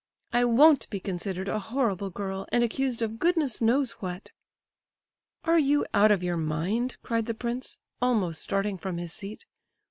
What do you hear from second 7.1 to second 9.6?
the prince, almost starting from his seat.